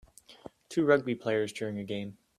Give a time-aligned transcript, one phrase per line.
[0.67, 2.17] Two rugby players during a game